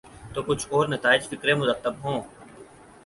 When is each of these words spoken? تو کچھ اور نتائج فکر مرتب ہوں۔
تو 0.33 0.41
کچھ 0.41 0.67
اور 0.69 0.87
نتائج 0.87 1.27
فکر 1.29 1.53
مرتب 1.55 1.93
ہوں۔ 2.03 2.21